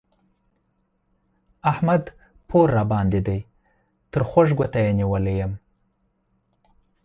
[1.71, 2.03] احمد
[2.47, 3.39] پور راباندې دی؛
[4.11, 5.53] تر خوږ ګوته يې نيولی يم